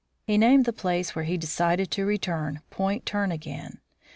He 0.25 0.35
named 0.39 0.65
the 0.65 0.73
place 0.73 1.13
where 1.15 1.25
he 1.25 1.37
decided 1.37 1.91
to 1.91 2.07
return 2.07 2.61
Point 2.71 3.05
Turnagain. 3.05 3.77